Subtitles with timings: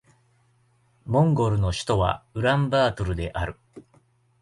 [1.05, 3.55] モンゴルの首都はウランバートルである